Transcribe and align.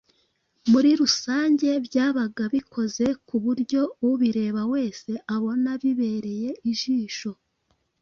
Muri 0.71 0.89
rusange 1.01 1.69
byabaga 1.85 2.43
bikoze 2.53 3.05
ku 3.27 3.35
buryo 3.43 3.81
ubireba 4.09 4.61
wese 4.73 5.11
abona 5.35 5.69
bibereye 5.81 6.49
ijisho, 6.71 7.31